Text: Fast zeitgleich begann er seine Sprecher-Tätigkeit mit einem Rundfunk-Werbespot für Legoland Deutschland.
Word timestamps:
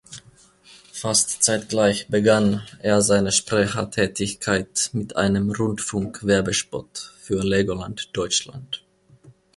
Fast 0.91 1.43
zeitgleich 1.43 2.07
begann 2.07 2.63
er 2.79 3.03
seine 3.03 3.31
Sprecher-Tätigkeit 3.31 4.89
mit 4.93 5.15
einem 5.15 5.51
Rundfunk-Werbespot 5.51 7.13
für 7.19 7.43
Legoland 7.43 8.09
Deutschland. 8.17 8.83